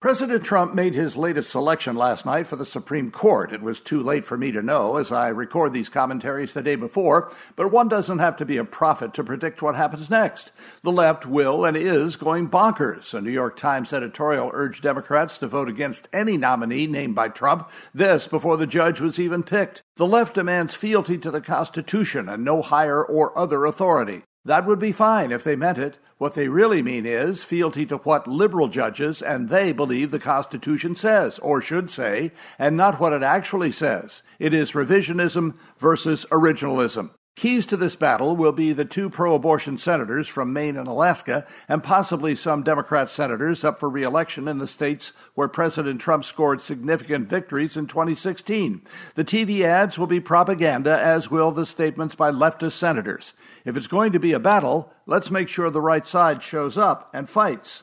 President 0.00 0.44
Trump 0.44 0.74
made 0.74 0.94
his 0.94 1.16
latest 1.16 1.48
selection 1.50 1.96
last 1.96 2.26
night 2.26 2.46
for 2.46 2.56
the 2.56 2.66
Supreme 2.66 3.10
Court. 3.10 3.50
It 3.50 3.62
was 3.62 3.80
too 3.80 4.02
late 4.02 4.26
for 4.26 4.36
me 4.36 4.52
to 4.52 4.60
know 4.60 4.96
as 4.96 5.10
I 5.10 5.28
record 5.28 5.72
these 5.72 5.88
commentaries 5.88 6.52
the 6.52 6.62
day 6.62 6.76
before, 6.76 7.32
but 7.56 7.72
one 7.72 7.88
doesn't 7.88 8.18
have 8.18 8.36
to 8.36 8.44
be 8.44 8.58
a 8.58 8.64
prophet 8.64 9.14
to 9.14 9.24
predict 9.24 9.62
what 9.62 9.74
happens 9.74 10.10
next. 10.10 10.52
The 10.82 10.92
left 10.92 11.24
will 11.24 11.64
and 11.64 11.78
is 11.78 12.16
going 12.16 12.50
bonkers. 12.50 13.14
A 13.14 13.22
New 13.22 13.30
York 13.30 13.56
Times 13.56 13.92
editorial 13.92 14.50
urged 14.52 14.82
Democrats 14.82 15.38
to 15.38 15.48
vote 15.48 15.68
against 15.68 16.08
any 16.12 16.36
nominee 16.36 16.86
named 16.86 17.14
by 17.14 17.28
Trump, 17.28 17.70
this 17.94 18.26
before 18.26 18.58
the 18.58 18.66
judge 18.66 19.00
was 19.00 19.18
even 19.18 19.42
picked. 19.42 19.82
The 19.96 20.06
left 20.06 20.34
demands 20.34 20.74
fealty 20.74 21.16
to 21.18 21.30
the 21.30 21.40
Constitution 21.40 22.28
and 22.28 22.44
no 22.44 22.60
higher 22.60 23.02
or 23.02 23.36
other 23.36 23.64
authority. 23.64 24.24
That 24.46 24.64
would 24.64 24.78
be 24.78 24.92
fine 24.92 25.32
if 25.32 25.42
they 25.42 25.56
meant 25.56 25.76
it. 25.76 25.98
What 26.18 26.34
they 26.34 26.46
really 26.46 26.80
mean 26.80 27.04
is 27.04 27.42
fealty 27.42 27.84
to 27.86 27.96
what 27.96 28.28
liberal 28.28 28.68
judges 28.68 29.20
and 29.20 29.48
they 29.48 29.72
believe 29.72 30.12
the 30.12 30.20
Constitution 30.20 30.94
says, 30.94 31.40
or 31.40 31.60
should 31.60 31.90
say, 31.90 32.30
and 32.56 32.76
not 32.76 33.00
what 33.00 33.12
it 33.12 33.24
actually 33.24 33.72
says. 33.72 34.22
It 34.38 34.54
is 34.54 34.70
revisionism 34.70 35.54
versus 35.78 36.26
originalism. 36.30 37.10
Keys 37.36 37.66
to 37.66 37.76
this 37.76 37.96
battle 37.96 38.34
will 38.34 38.52
be 38.52 38.72
the 38.72 38.86
two 38.86 39.10
pro 39.10 39.34
abortion 39.34 39.76
senators 39.76 40.26
from 40.26 40.54
Maine 40.54 40.78
and 40.78 40.88
Alaska, 40.88 41.46
and 41.68 41.82
possibly 41.82 42.34
some 42.34 42.62
Democrat 42.62 43.10
senators 43.10 43.62
up 43.62 43.78
for 43.78 43.90
re 43.90 44.02
election 44.02 44.48
in 44.48 44.56
the 44.56 44.66
states 44.66 45.12
where 45.34 45.46
President 45.46 46.00
Trump 46.00 46.24
scored 46.24 46.62
significant 46.62 47.28
victories 47.28 47.76
in 47.76 47.86
2016. 47.86 48.80
The 49.16 49.24
TV 49.24 49.62
ads 49.62 49.98
will 49.98 50.06
be 50.06 50.18
propaganda, 50.18 50.98
as 50.98 51.30
will 51.30 51.52
the 51.52 51.66
statements 51.66 52.14
by 52.14 52.30
leftist 52.30 52.72
senators. 52.72 53.34
If 53.66 53.76
it's 53.76 53.86
going 53.86 54.12
to 54.12 54.18
be 54.18 54.32
a 54.32 54.40
battle, 54.40 54.90
let's 55.04 55.30
make 55.30 55.50
sure 55.50 55.68
the 55.68 55.80
right 55.82 56.06
side 56.06 56.42
shows 56.42 56.78
up 56.78 57.10
and 57.12 57.28
fights. 57.28 57.82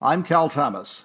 I'm 0.00 0.24
Cal 0.24 0.48
Thomas. 0.48 1.04